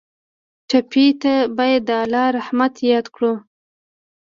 ټپي 0.69 1.05
ته 1.21 1.33
باید 1.57 1.81
د 1.87 1.91
الله 2.03 2.25
رحمت 2.37 2.73
یاد 2.89 3.05
کړو. 3.15 3.33